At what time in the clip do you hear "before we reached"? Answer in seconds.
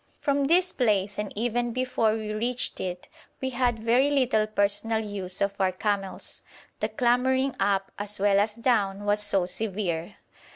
1.73-2.79